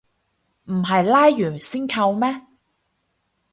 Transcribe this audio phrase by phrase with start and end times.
[0.63, 2.41] 唔係拉完先扣咩